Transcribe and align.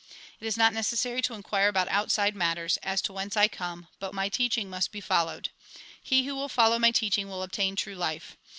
It 0.39 0.47
is 0.47 0.57
not 0.57 0.73
necessary 0.73 1.21
to 1.21 1.35
inquire 1.35 1.67
about 1.67 1.87
outside 1.89 2.35
matters, 2.35 2.77
as 2.77 3.03
to 3.03 3.13
whence 3.13 3.37
I 3.37 3.47
come; 3.47 3.87
but 3.99 4.15
my 4.15 4.29
teaching 4.29 4.67
must 4.67 4.91
be 4.91 4.99
followed. 4.99 5.49
He 6.01 6.23
who 6.23 6.33
will 6.33 6.49
follow 6.49 6.79
my 6.79 6.89
teaching 6.89 7.29
will 7.29 7.43
obtain 7.43 7.75
true 7.75 7.93
life. 7.93 8.35